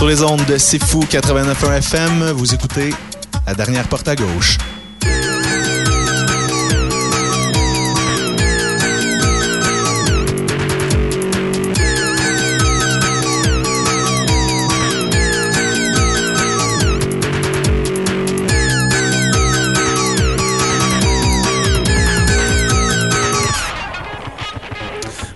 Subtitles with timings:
[0.00, 2.94] Sur les ondes de C'est Fou 89.1 FM, vous écoutez
[3.46, 4.56] la dernière porte à gauche.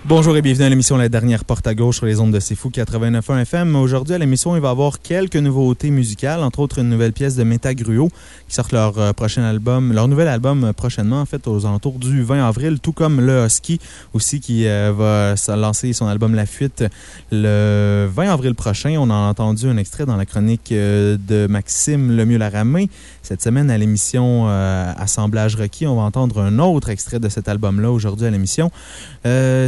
[0.07, 2.53] Bonjour et bienvenue à l'émission La dernière porte à gauche sur les ondes de C'est
[2.53, 3.75] Fou 89.1 FM.
[3.75, 7.35] Aujourd'hui, à l'émission, il va y avoir quelques nouveautés musicales, entre autres une nouvelle pièce
[7.35, 8.09] de Métagruo
[8.47, 11.97] qui sort leur euh, prochain album, leur nouvel album euh, prochainement, en fait, aux alentours
[11.97, 13.79] du 20 avril, tout comme le Husky
[14.13, 16.83] aussi qui euh, va lancer son album La Fuite
[17.31, 18.97] le 20 avril prochain.
[18.99, 22.91] On a entendu un extrait dans la chronique de Maxime Lemieux-Laramé.
[23.25, 27.91] Cette semaine, à l'émission Assemblage requis, on va entendre un autre extrait de cet album-là
[27.91, 28.69] aujourd'hui à l'émission.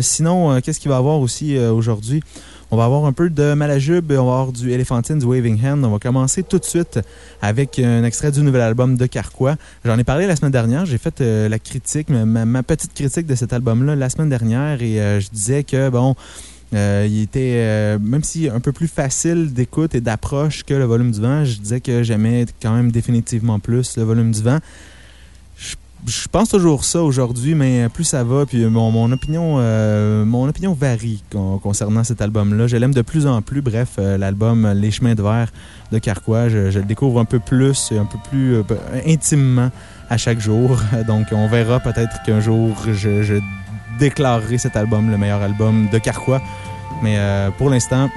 [0.02, 2.22] sinon, euh, qu'est-ce qu'il va y avoir aussi euh, aujourd'hui?
[2.70, 5.86] On va avoir un peu de Malajube, on va avoir du Elephantine, du Waving Hand.
[5.86, 7.00] On va commencer tout de suite
[7.42, 9.56] avec un extrait du nouvel album de Carquois.
[9.86, 10.86] J'en ai parlé la semaine dernière.
[10.86, 15.20] J'ai fait euh, la critique, ma, petite critique de cet album-là la semaine dernière et
[15.20, 16.16] je disais que, bon,
[16.74, 21.22] il était, même si un peu plus facile d'écoute et d'approche que le volume du
[21.22, 24.60] vent, je disais que j'aimais quand même définitivement plus le volume du vent
[26.06, 30.48] je pense toujours ça aujourd'hui, mais plus ça va, puis mon, mon opinion, euh, mon
[30.48, 31.24] opinion varie
[31.62, 32.68] concernant cet album-là.
[32.68, 33.62] Je l'aime de plus en plus.
[33.62, 35.52] Bref, euh, l'album Les Chemins de Verre
[35.92, 38.64] de Carquois, je, le découvre un peu plus, un peu plus euh,
[39.06, 39.72] intimement
[40.10, 40.80] à chaque jour.
[41.08, 43.36] Donc, on verra peut-être qu'un jour, je, je,
[44.00, 46.42] déclarerai cet album le meilleur album de Carquois.
[47.02, 47.18] Mais
[47.58, 48.10] pour l'instant,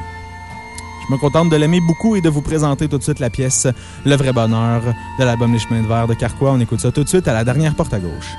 [1.06, 3.66] je me contente de l'aimer beaucoup et de vous présenter tout de suite la pièce
[4.04, 4.82] Le vrai bonheur
[5.18, 6.52] de l'album Les chemins de verre de Carquois.
[6.52, 8.36] On écoute ça tout de suite à la dernière porte à gauche.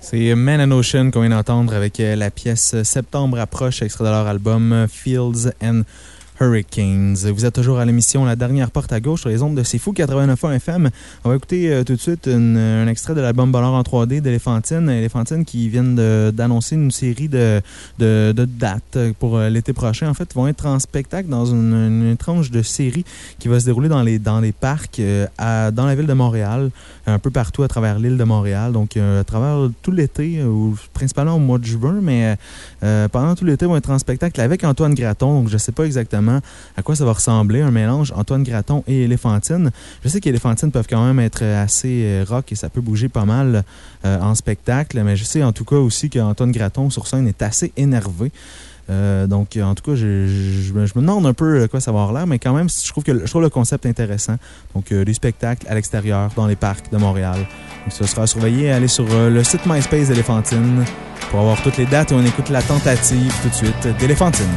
[0.00, 4.10] C'est Man and Ocean qu'on vient d'entendre avec euh, la pièce Septembre approche, extrait de
[4.10, 5.82] leur album Fields and
[6.40, 7.16] Hurricanes.
[7.16, 9.76] Vous êtes toujours à l'émission La dernière porte à gauche sur les ondes de C'est
[9.76, 10.90] Fou 89.1 FM.
[11.24, 14.88] On va écouter euh, tout de suite un extrait de l'album Bonheur en 3D d'Elephantine.
[14.88, 15.96] Elephantine qui viennent
[16.30, 17.60] d'annoncer une série de,
[17.98, 20.08] de, dates pour euh, l'été prochain.
[20.08, 23.04] En fait, ils vont être en spectacle dans une, tranche de série
[23.38, 25.26] qui va se dérouler dans les, dans les parcs euh,
[25.70, 26.70] dans la ville de Montréal,
[27.06, 28.72] un peu partout à travers l'île de Montréal.
[28.72, 30.40] Donc, à travers tout l'été,
[30.94, 32.36] principalement au mois de juin, mais
[33.12, 35.40] pendant tout l'été, ils vont être en spectacle avec Antoine Graton.
[35.40, 36.29] Donc, je ne sais pas exactement
[36.76, 39.70] à quoi ça va ressembler, un mélange Antoine Graton et Éléphantine.
[40.04, 43.24] Je sais qu'Éléphantine peuvent quand même être assez euh, rock et ça peut bouger pas
[43.24, 43.64] mal
[44.04, 47.42] euh, en spectacle, mais je sais en tout cas aussi qu'Antoine Graton sur scène est
[47.42, 48.32] assez énervé.
[48.88, 52.26] Euh, donc, en tout cas, je, me demande un peu quoi ça va avoir l'air,
[52.26, 54.34] mais quand même, je trouve, que, le concept intéressant.
[54.74, 57.36] Donc, des spectacles à l'extérieur, dans les parcs de Montréal.
[57.36, 58.72] Donc, ce sera surveillé.
[58.72, 60.84] Allez sur le site MySpace d'Éléphantine
[61.30, 64.50] pour avoir toutes les dates et on écoute la tentative tout de suite d'Éléphantine.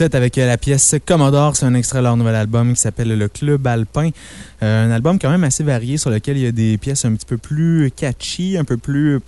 [0.00, 3.28] Avec euh, la pièce Commodore, c'est un extrait de leur nouvel album qui s'appelle Le
[3.28, 4.10] Club Alpin.
[4.62, 7.12] Euh, un album quand même assez varié sur lequel il y a des pièces un
[7.14, 9.18] petit peu plus catchy, un peu plus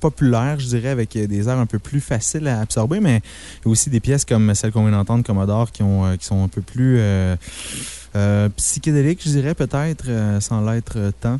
[0.00, 3.20] populaires, je dirais, avec des airs un peu plus faciles à absorber, mais
[3.64, 6.98] aussi des pièces comme celle qu'on vient d'entendre, Commodore, euh, qui sont un peu plus
[8.56, 10.06] psychédéliques, je dirais, peut-être,
[10.40, 11.38] sans l'être tant.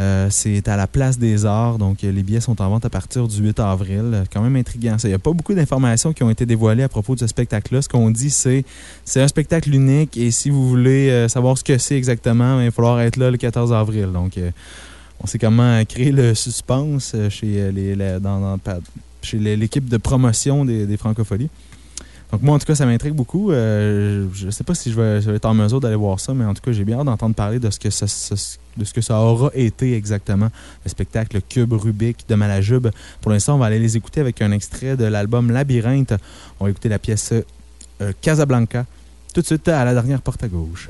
[0.00, 3.28] Euh, c'est à la place des arts, donc les billets sont en vente à partir
[3.28, 4.24] du 8 avril.
[4.32, 4.96] Quand même intriguant.
[5.04, 7.82] Il n'y a pas beaucoup d'informations qui ont été dévoilées à propos de ce spectacle-là.
[7.82, 8.64] Ce qu'on dit, c'est
[9.04, 12.66] c'est un spectacle unique et si vous voulez euh, savoir ce que c'est exactement, il
[12.66, 14.10] va falloir être là le 14 avril.
[14.12, 14.50] Donc, euh,
[15.20, 17.70] on sait comment créer le suspense chez
[19.32, 21.50] l'équipe de promotion des, des Francopholies.
[22.32, 23.52] Donc, moi, en tout cas, ça m'intrigue beaucoup.
[23.52, 26.46] Euh, je ne sais pas si je vais, être en mesure d'aller voir ça, mais
[26.46, 30.48] en tout cas, j'ai bien hâte d'entendre parler de ce, que ça, aura été exactement,
[30.84, 32.88] le spectacle Cube Rubik de Malajube.
[33.20, 36.14] Pour l'instant, on va aller les écouter avec un extrait de l'album Labyrinthe.
[36.58, 37.34] On va écouter la pièce
[38.00, 38.86] euh, Casablanca
[39.34, 40.88] tout de suite à la dernière porte à gauche.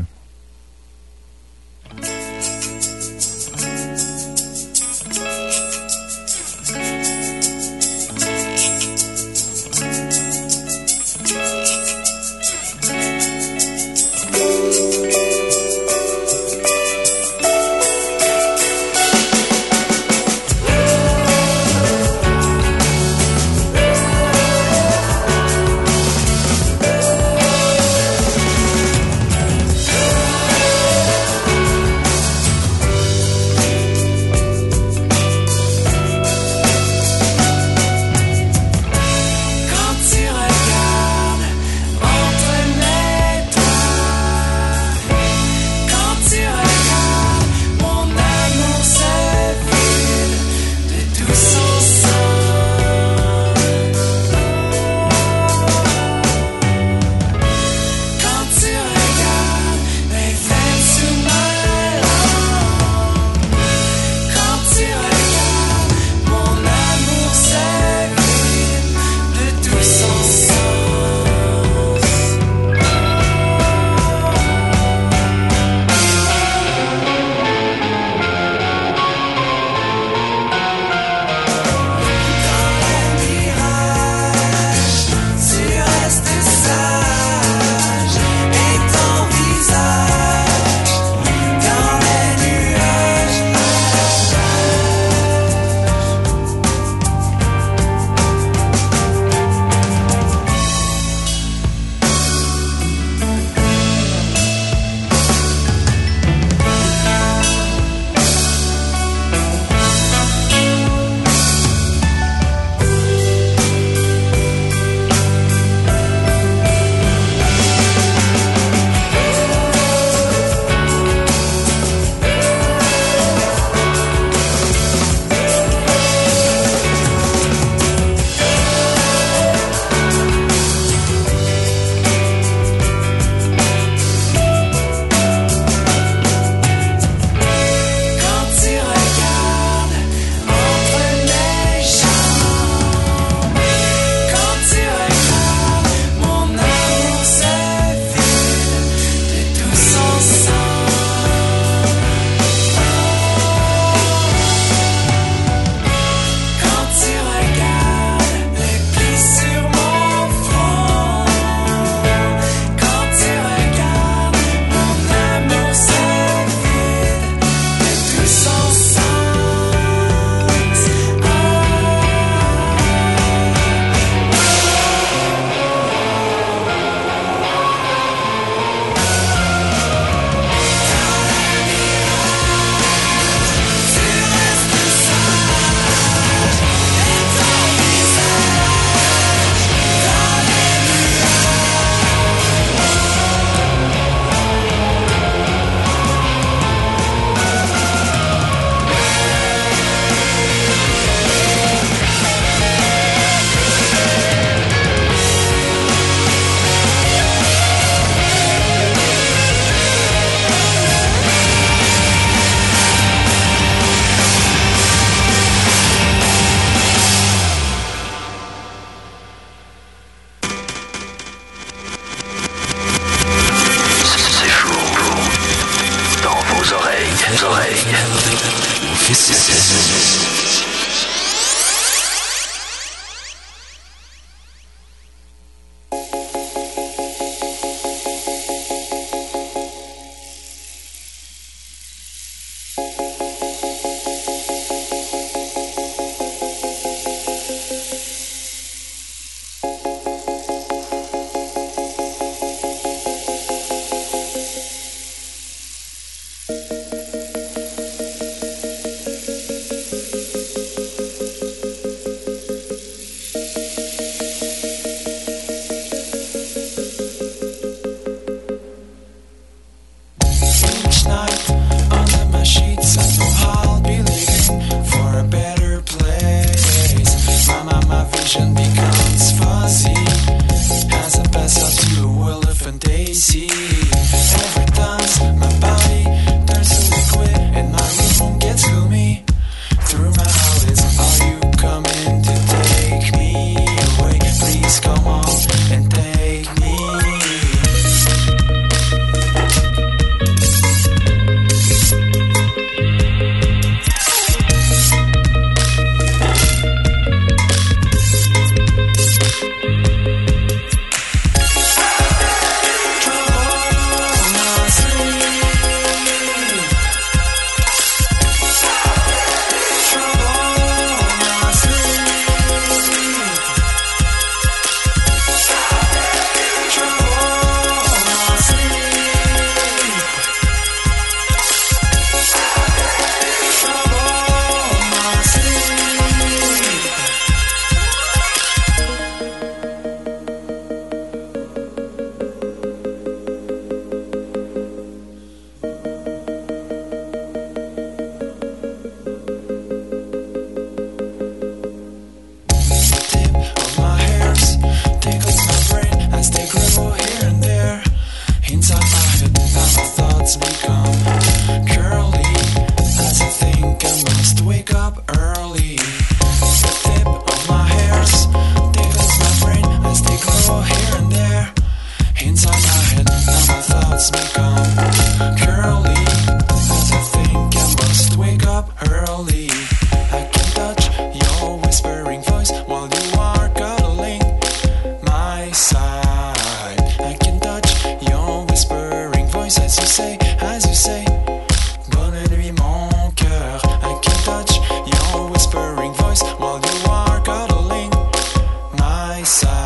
[399.25, 399.62] Side.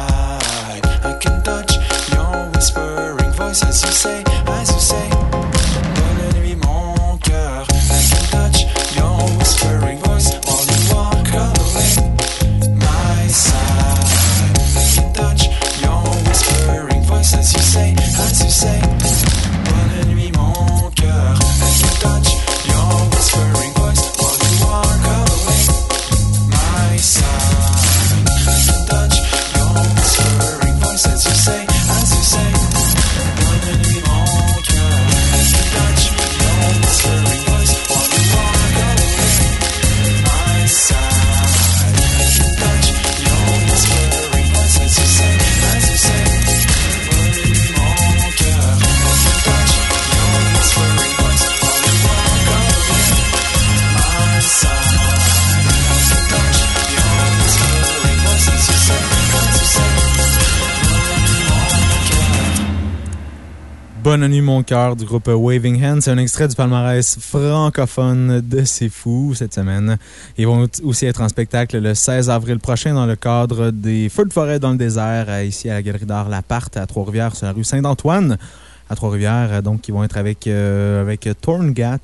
[64.26, 66.00] Bonne nuit, mon cœur du groupe Waving Hands.
[66.00, 69.98] C'est un extrait du palmarès francophone de C'est Fou cette semaine.
[70.36, 74.24] Ils vont aussi être en spectacle le 16 avril prochain dans le cadre des Feux
[74.24, 77.46] de forêt dans le désert, à- ici à la Galerie d'art Laparte à Trois-Rivières, sur
[77.46, 78.36] la rue Saint-Antoine
[78.90, 79.62] à Trois-Rivières.
[79.62, 82.00] Donc, ils vont être avec, euh, avec Torngat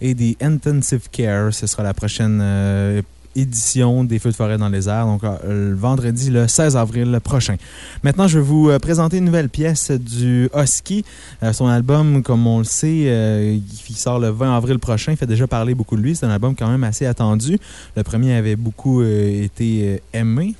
[0.00, 1.52] et des Intensive Care.
[1.52, 3.02] Ce sera la prochaine euh,
[3.36, 7.56] édition des Feux de forêt dans le désert, donc euh, vendredi le 16 avril prochain.
[8.02, 11.04] Maintenant, je vais vous euh, présenter une nouvelle pièce du Husky.
[11.42, 15.26] Euh, son album, comme on le sait, euh, qui sort le 20 avril prochain, fait
[15.26, 16.16] déjà parler beaucoup de lui.
[16.16, 17.58] C'est un album quand même assez attendu.
[17.96, 20.54] Le premier avait beaucoup été aimé.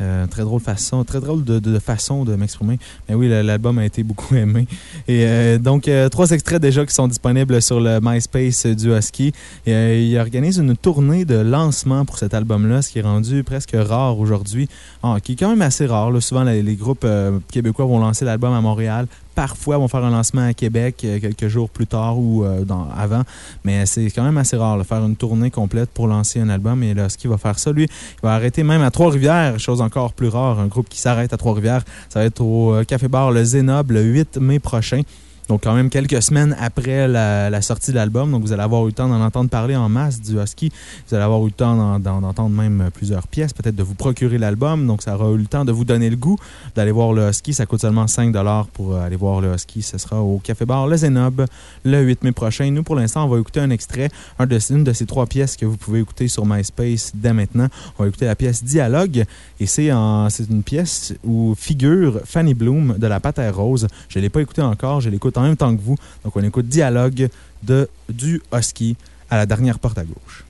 [0.00, 2.78] Euh, très drôle façon, très drôle de, façon de m'exprimer.
[3.08, 4.66] Mais oui, l'album a été beaucoup aimé.
[5.08, 9.32] Et euh, donc, euh, trois extraits déjà qui sont disponibles sur le MySpace du Husky.
[9.66, 13.74] Et, il organise une tournée de lancement pour cet album-là, ce qui est rendu presque
[13.74, 14.68] rare aujourd'hui.
[15.02, 16.10] Ah, qui est quand même assez rare.
[16.22, 17.06] Souvent, les, groupes
[17.50, 19.06] québécois vont lancer l'album à Montréal,
[19.38, 22.64] parfois vont faire un lancement à Québec euh, quelques jours plus tard ou euh,
[22.96, 23.22] avant.
[23.62, 26.82] Mais c'est quand même assez rare de faire une tournée complète pour lancer un album.
[26.82, 29.80] Et là, ce qu'il va faire ça, lui, il va arrêter même à Trois-Rivières, chose
[29.80, 30.58] encore plus rare.
[30.58, 33.92] Un groupe qui s'arrête à Trois-Rivières, ça va être au euh, Café Bar Le Zénob
[33.92, 35.02] le 8 mai prochain.
[35.48, 38.30] Donc, quand même quelques semaines après la, sortie de l'album.
[38.30, 40.70] Donc, vous allez avoir eu le temps d'en entendre parler en masse du Husky.
[41.08, 43.94] Vous allez avoir eu le temps d'en- d'en- d'entendre même plusieurs pièces, peut-être de vous
[43.94, 44.86] procurer l'album.
[44.86, 46.36] Donc, ça aura eu le temps de vous donner le goût
[46.76, 47.54] d'aller voir le Husky.
[47.54, 48.34] Ça coûte seulement 5
[48.74, 49.80] pour euh, aller voir le Husky.
[49.80, 51.46] Ce sera au Café Bar Le Zénob
[51.84, 52.70] le 8 mai prochain.
[52.70, 55.78] Nous, pour l'instant, on va écouter un extrait, une de ces trois pièces que vous
[55.78, 57.68] pouvez écouter sur MySpace dès maintenant.
[57.98, 59.24] On va écouter la pièce Dialogue.
[59.60, 63.86] Et c'est une pièce où figure Fanny Bloom de la Patère Rose.
[64.10, 65.96] Je ne l'ai pas écouté encore, je l'écoute en même temps que vous.
[66.24, 67.28] Donc, on écoute Dialogue
[67.62, 68.96] de, du Husky
[69.30, 70.44] à la dernière porte à gauche.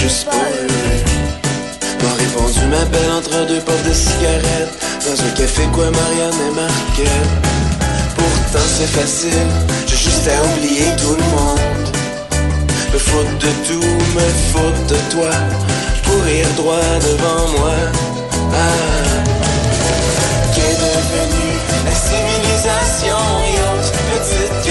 [0.00, 1.20] Juste pas heureux
[2.02, 4.74] M'a répondu ma belle entre deux portes de cigarettes.
[5.04, 7.32] Dans un café quoi Marianne et Marquette.
[8.16, 9.48] Pourtant c'est facile.
[9.86, 11.88] J'ai juste à oublier tout le monde.
[12.92, 15.30] Me foutre de tout, me foutre de toi.
[16.06, 17.76] Courir droit devant moi.
[18.52, 18.66] Ah.
[20.54, 23.20] Qu'est devenue la civilisation?
[23.48, 24.69] Et autres petites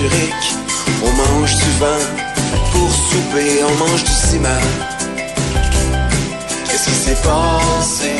[0.00, 1.98] On mange du vin
[2.72, 4.62] Pour souper, on mange du ciment.
[6.66, 8.12] Qu'est-ce qui s'est passé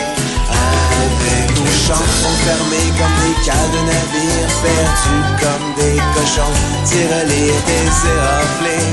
[0.50, 6.56] avec nos chansons fermées comme des cales de navires Perdus comme des cochons?
[6.84, 8.88] Tirelire des éraflés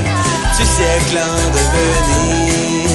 [0.56, 2.85] Du siècle en devenir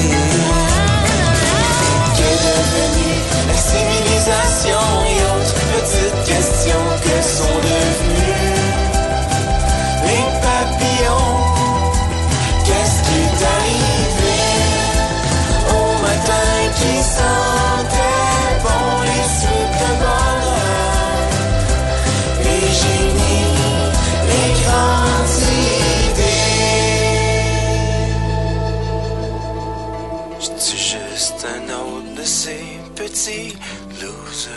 [33.14, 33.56] ces petits
[34.00, 34.52] losers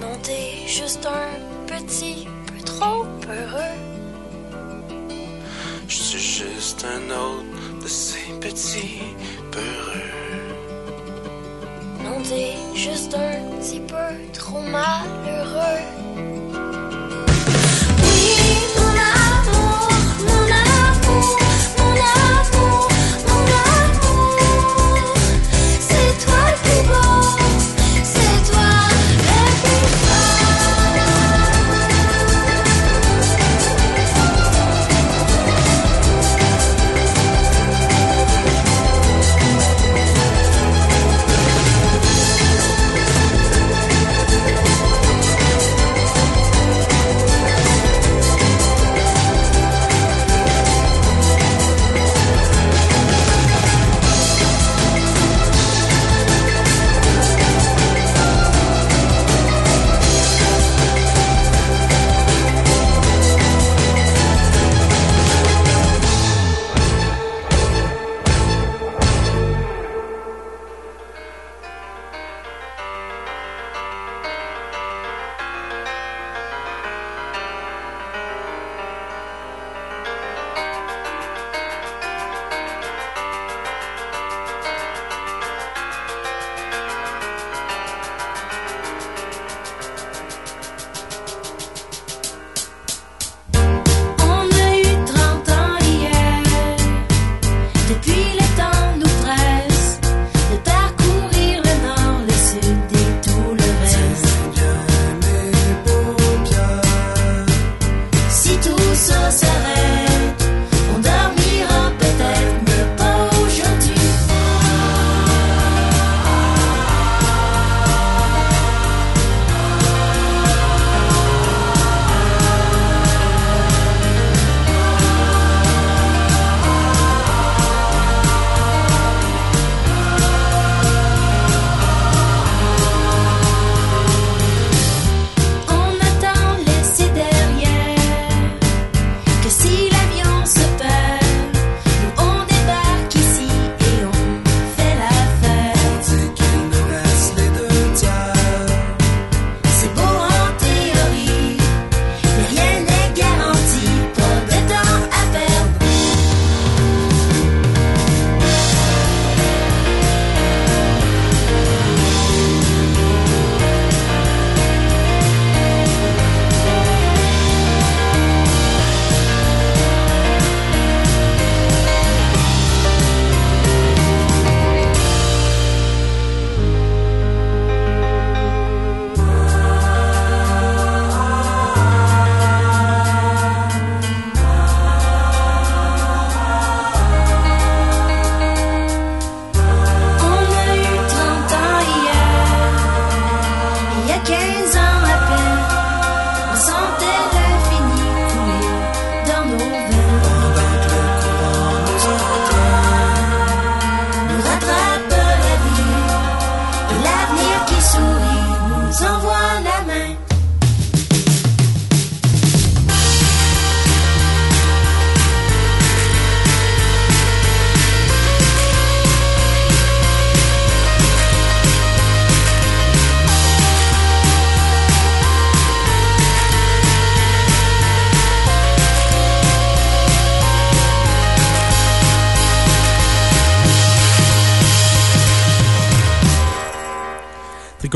[0.00, 3.78] Non, t'es juste un petit peu trop heureux.
[5.88, 9.02] Je suis juste un autre de ces petits
[9.50, 10.12] peureux.
[12.04, 16.05] Non, t'es juste un petit peu trop malheureux.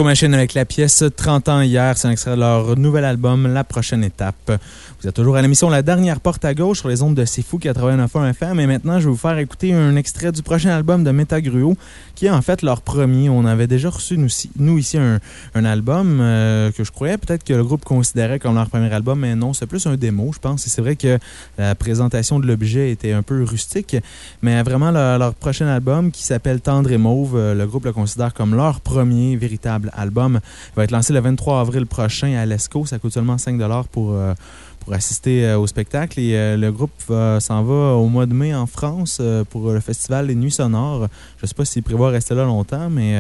[0.01, 1.99] Trico Machine avec la pièce 30 ans hier.
[1.99, 4.59] C'est un extrait de leur nouvel album, La prochaine étape.
[4.99, 7.43] Vous êtes toujours à l'émission La dernière porte à gauche sur les ondes de C'est
[7.43, 8.61] Fou 89.1 FM.
[8.61, 11.77] Et maintenant, je vais vous faire écouter un extrait du prochain album de Métagruo,
[12.15, 13.29] qui est en fait leur premier.
[13.29, 15.21] On avait déjà reçu, nous, ici, un,
[15.55, 19.21] un album euh, que je croyais peut-être que le groupe considérait comme leur premier album,
[19.21, 20.67] mais non, c'est plus un démo, je pense.
[20.67, 21.19] Et c'est vrai que
[21.59, 23.97] la présentation de l'objet était un peu rustique,
[24.41, 27.93] mais vraiment, leur, leur prochain album, qui s'appelle Tendre et Mauve, euh, le groupe le
[27.93, 30.41] considère comme leur premier véritable album.
[30.73, 32.87] Il va être lancé le 23 avril prochain à l'ESCO.
[32.87, 33.61] Ça coûte seulement 5
[33.91, 34.13] pour...
[34.13, 34.35] euh,
[34.81, 36.19] pour assister euh, au spectacle.
[36.19, 39.21] Et euh, le groupe s'en va au mois de mai en France
[39.51, 41.09] pour le festival Les Nuits Sonores.
[41.37, 43.15] Je ne sais pas s'il prévoit rester là longtemps, mais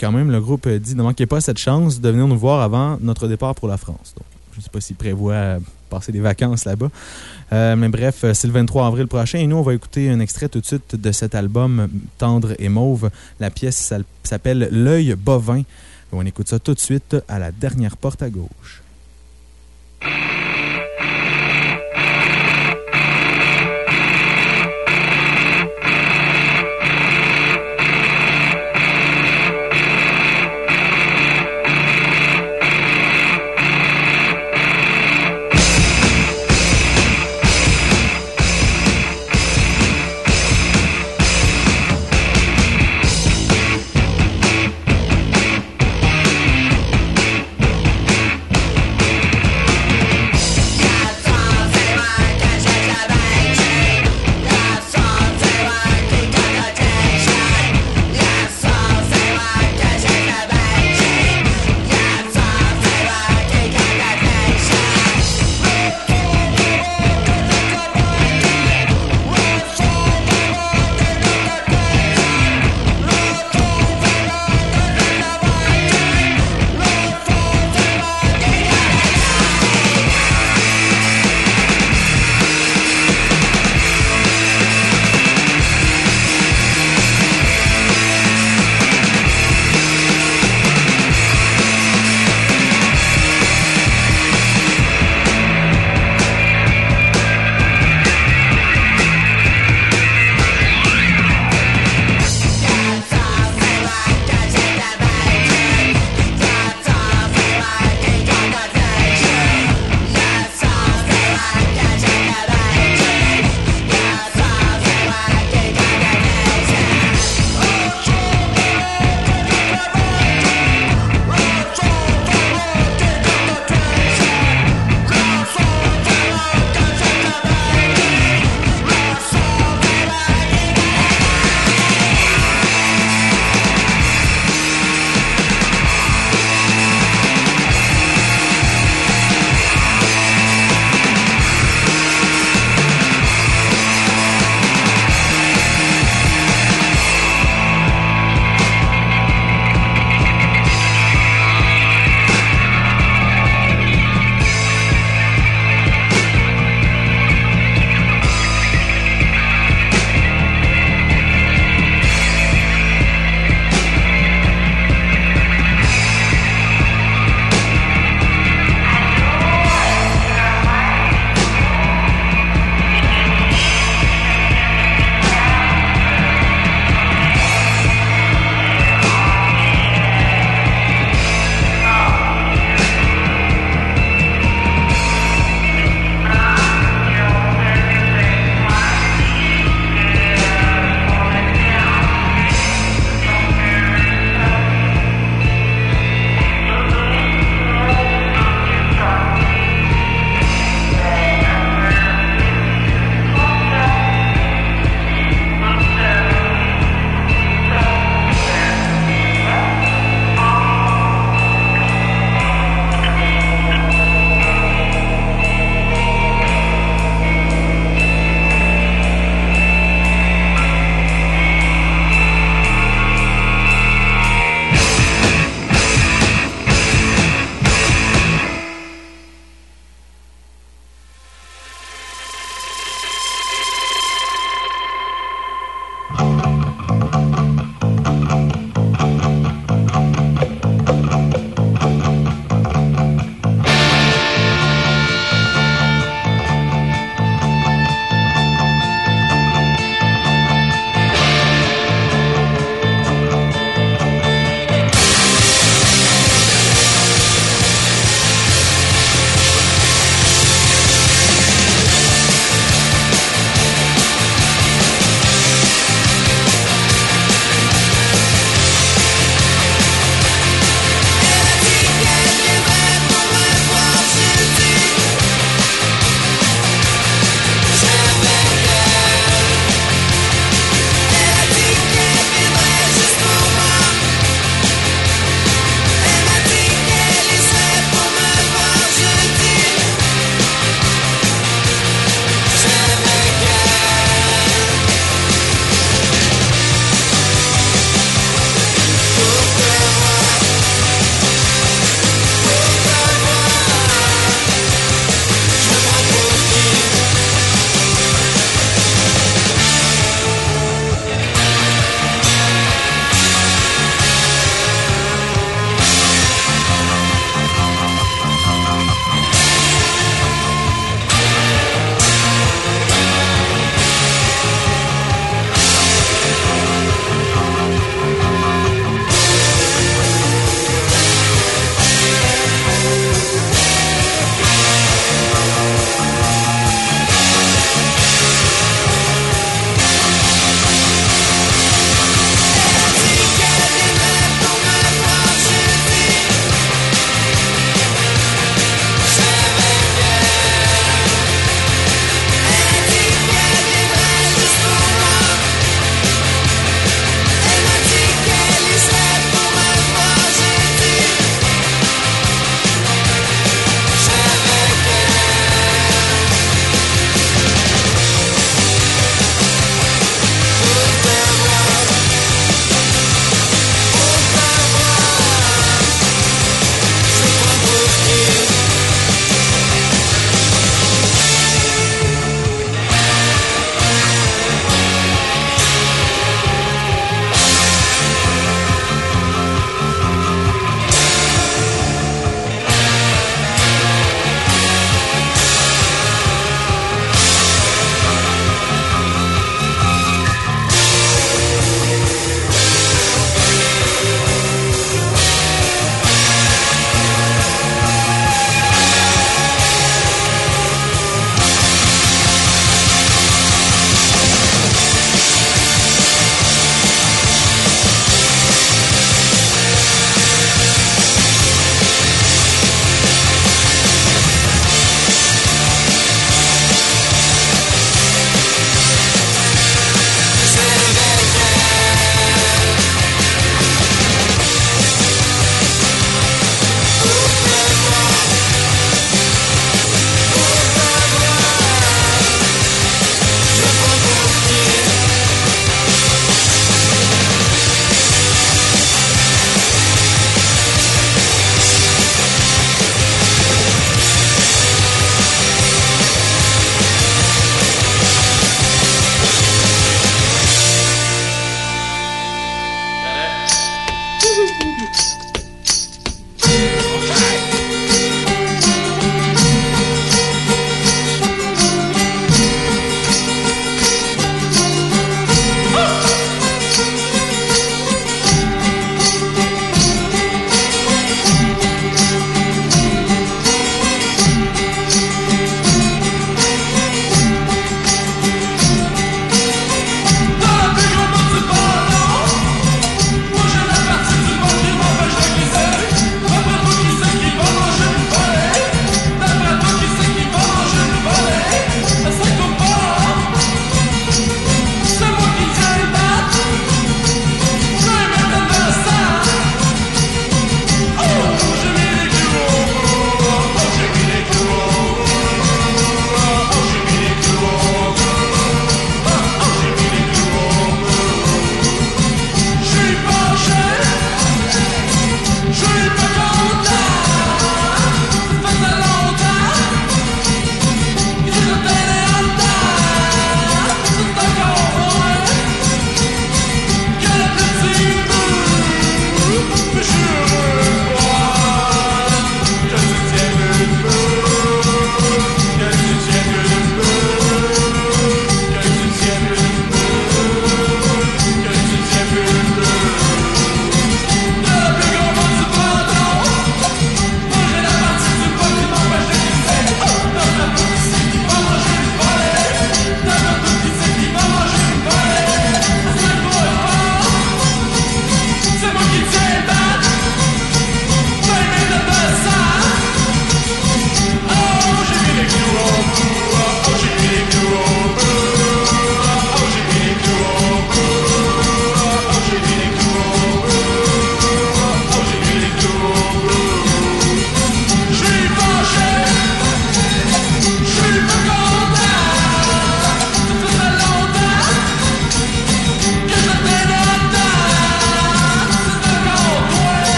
[0.00, 2.96] quand même, le groupe dit ne manquez pas cette chance de venir nous voir avant
[3.00, 4.14] notre départ pour la France.
[4.56, 6.90] Je ne sais pas s'il prévoit euh, passer des vacances là-bas.
[7.52, 9.38] Euh, mais bref, euh, c'est le 23 avril prochain.
[9.38, 12.70] Et nous, on va écouter un extrait tout de suite de cet album Tendre et
[12.70, 13.10] Mauve.
[13.38, 13.92] La pièce
[14.22, 15.62] s'appelle L'œil bovin.
[16.10, 18.82] On écoute ça tout de suite à la dernière porte à gauche.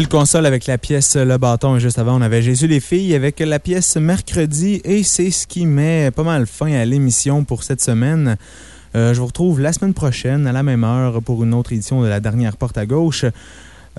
[0.00, 1.76] Phil Console avec la pièce Le Bâton.
[1.76, 4.80] Et juste avant, on avait Jésus les filles avec la pièce Mercredi.
[4.82, 8.38] Et c'est ce qui met pas mal fin à l'émission pour cette semaine.
[8.96, 12.00] Euh, je vous retrouve la semaine prochaine à la même heure pour une autre édition
[12.00, 13.26] de la dernière porte à gauche.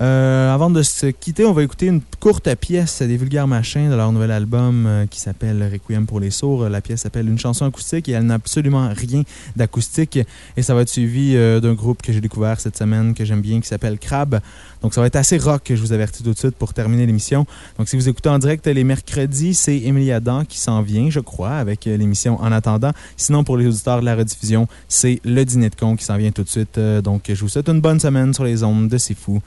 [0.02, 3.96] Euh, avant de se quitter, on va écouter une courte pièce des Vulgaires Machins de
[3.96, 6.68] leur nouvel album euh, qui s'appelle Requiem pour les sourds.
[6.68, 9.22] La pièce s'appelle Une chanson acoustique et elle n'a absolument rien
[9.56, 10.18] d'acoustique.
[10.58, 13.62] Et ça va être suivi d'un groupe que j'ai découvert cette semaine que j'aime bien
[13.62, 14.40] qui s'appelle Crab.
[14.82, 17.46] Donc ça va être assez rock, je vous avertis tout de suite pour terminer l'émission.
[17.78, 21.20] Donc si vous écoutez en direct les mercredis, c'est Émilie Adam qui s'en vient, je
[21.20, 22.92] crois, avec l'émission En attendant.
[23.16, 26.32] Sinon, pour les auditeurs de la rediffusion, c'est le dîner de con qui s'en vient
[26.32, 26.80] tout de suite.
[26.80, 29.42] Donc je vous souhaite une bonne semaine sur les ondes de C'est Fou.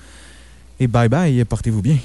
[0.79, 1.97] Et bye bye, portez-vous bien.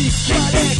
[0.00, 0.79] T'es qu'un petit collègue